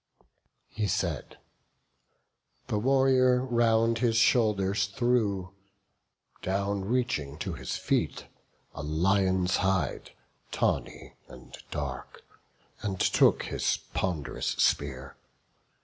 [0.69, 1.37] He said;
[2.65, 5.53] the warrior round his shoulders threw,
[6.41, 8.25] Down reaching to his feet,
[8.73, 10.09] a lion's hide,
[10.51, 12.23] Tawny and dark;
[12.81, 15.17] and took his pond'rous spear.